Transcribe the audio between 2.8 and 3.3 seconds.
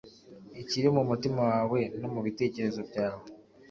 byawe